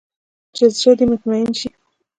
چې 0.55 0.65
زړه 0.77 0.91
دې 0.97 1.05
مطمين 1.11 1.47
سي. 1.59 1.69